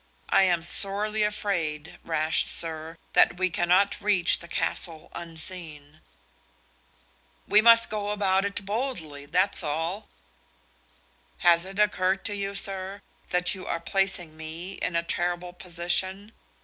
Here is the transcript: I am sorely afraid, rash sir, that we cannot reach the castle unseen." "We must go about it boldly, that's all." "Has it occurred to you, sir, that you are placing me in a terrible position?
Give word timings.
I 0.29 0.45
am 0.45 0.63
sorely 0.63 1.21
afraid, 1.21 1.99
rash 2.03 2.47
sir, 2.47 2.97
that 3.13 3.37
we 3.37 3.51
cannot 3.51 4.01
reach 4.01 4.39
the 4.39 4.47
castle 4.47 5.11
unseen." 5.13 6.01
"We 7.47 7.61
must 7.61 7.91
go 7.91 8.09
about 8.09 8.43
it 8.43 8.65
boldly, 8.65 9.27
that's 9.27 9.61
all." 9.61 10.07
"Has 11.45 11.65
it 11.65 11.77
occurred 11.77 12.25
to 12.25 12.35
you, 12.35 12.55
sir, 12.55 13.03
that 13.29 13.53
you 13.53 13.67
are 13.67 13.79
placing 13.79 14.35
me 14.35 14.71
in 14.73 14.95
a 14.95 15.03
terrible 15.03 15.53
position? 15.53 16.31